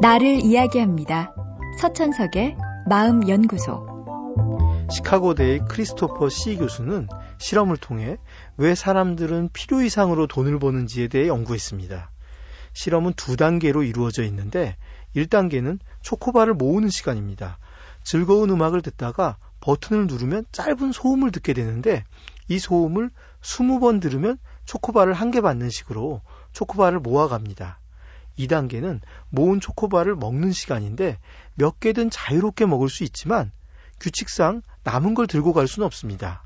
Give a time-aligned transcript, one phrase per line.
[0.00, 1.34] 나를 이야기합니다.
[1.78, 2.56] 서천석의
[2.88, 3.90] 마음연구소.
[4.90, 7.06] 시카고대의 크리스토퍼 시 교수는
[7.36, 8.16] 실험을 통해
[8.56, 12.10] 왜 사람들은 필요 이상으로 돈을 버는지에 대해 연구했습니다.
[12.72, 14.78] 실험은 두 단계로 이루어져 있는데
[15.14, 17.58] 1단계는 초코바를 모으는 시간입니다.
[18.02, 22.04] 즐거운 음악을 듣다가 버튼을 누르면 짧은 소음을 듣게 되는데
[22.48, 23.10] 이 소음을
[23.42, 26.22] 20번 들으면 초코바를 한 개 받는 식으로
[26.52, 27.79] 초코바를 모아갑니다.
[28.46, 31.18] 2단계는 모은 초코바를 먹는 시간인데
[31.54, 33.52] 몇 개든 자유롭게 먹을 수 있지만
[34.00, 36.44] 규칙상 남은 걸 들고 갈 수는 없습니다.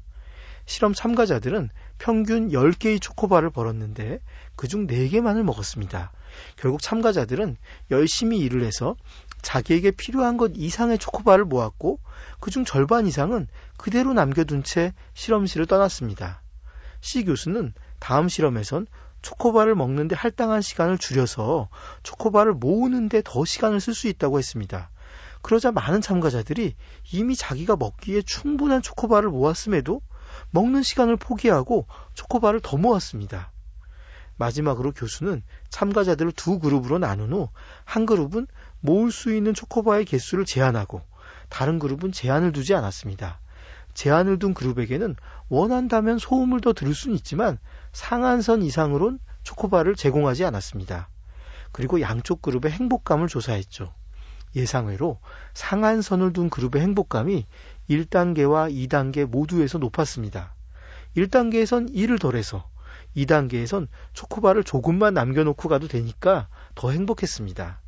[0.66, 1.68] 실험 참가자들은
[1.98, 4.20] 평균 10개의 초코바를 벌었는데
[4.56, 6.10] 그중 4개만을 먹었습니다.
[6.56, 7.56] 결국 참가자들은
[7.90, 8.96] 열심히 일을 해서
[9.42, 12.00] 자기에게 필요한 것 이상의 초코바를 모았고
[12.40, 16.42] 그중 절반 이상은 그대로 남겨둔 채 실험실을 떠났습니다.
[17.00, 18.86] C 교수는 다음 실험에선
[19.24, 21.70] 초코바를 먹는데 할당한 시간을 줄여서
[22.02, 24.90] 초코바를 모으는데 더 시간을 쓸 수 있다고 했습니다.
[25.40, 26.76] 그러자 많은 참가자들이
[27.10, 30.02] 이미 자기가 먹기에 충분한 초코바를 모았음에도
[30.50, 33.50] 먹는 시간을 포기하고 초코바를 더 모았습니다.
[34.36, 37.48] 마지막으로 교수는 참가자들을 두 그룹으로 나눈 후
[37.84, 38.46] 한 그룹은
[38.80, 41.02] 모을 수 있는 초코바의 개수를 제한하고
[41.48, 43.40] 다른 그룹은 제한을 두지 않았습니다.
[43.94, 45.16] 제한을 둔 그룹에게는
[45.48, 47.58] 원한다면 소음을 더 들을 수는 있지만
[47.92, 51.08] 상한선 이상으론 초코바를 제공하지 않았습니다.
[51.72, 53.92] 그리고 양쪽 그룹의 행복감을 조사했죠.
[54.56, 55.18] 예상외로
[55.54, 57.46] 상한선을 둔 그룹의 행복감이
[57.90, 60.54] 1단계와 2단계 모두에서 높았습니다.
[61.16, 62.68] 1단계에선 일을 덜해서
[63.16, 67.80] 2단계에선 초코바를 조금만 남겨놓고 가도 되니까 더 행복했습니다.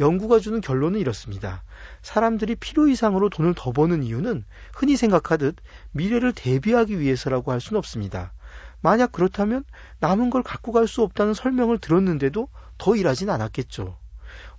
[0.00, 1.62] 연구가 주는 결론은 이렇습니다.
[2.02, 5.56] 사람들이 필요 이상으로 돈을 더 버는 이유는 흔히 생각하듯
[5.92, 8.32] 미래를 대비하기 위해서라고 할 수는 없습니다.
[8.80, 9.62] 만약 그렇다면
[10.00, 13.96] 남은 걸 갖고 갈 수 없다는 설명을 들었는데도 더 일하진 않았겠죠.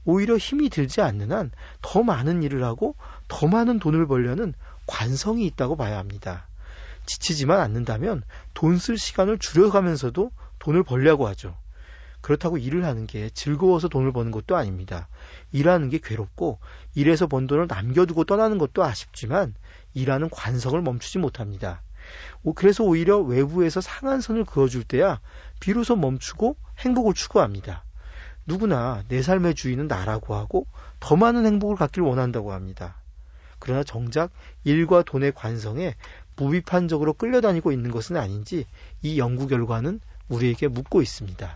[0.06, 2.96] 오히려 힘이 들지 않는 한 더 많은 일을 하고
[3.28, 4.54] 더 많은 돈을 벌려는
[4.88, 6.48] 관성이 있다고 봐야 합니다.
[7.08, 11.56] 지치지만 않는다면 돈 쓸 시간을 줄여가면서도 돈을 벌려고 하죠.
[12.22, 15.08] 그렇다고 일을 하는 게 즐거워서 돈을 버는 것도 아닙니다.
[15.52, 16.60] 일하는 게 괴롭고
[16.96, 19.56] 일해서 번 돈을 남겨두고 떠나는 것도 아쉽지만
[19.94, 21.82] 일하는 관성을 멈추지 못합니다.
[22.56, 25.20] 그래서 오히려 외부에서 상한선을 그어줄 때야
[25.60, 27.84] 비로소 멈추고 행복을 추구합니다.
[28.46, 30.68] 누구나 내 삶의 주인은 나라고 하고
[31.00, 32.96] 더 많은 행복을 갖길 원한다고 합니다.
[33.60, 34.32] 그러나 정작
[34.64, 35.96] 일과 돈의 관성에
[36.36, 38.66] 무비판적으로 끌려다니고 있는 것은 아닌지
[39.04, 40.00] 이 연구 결과는
[40.30, 41.56] 우리에게 묻고 있습니다.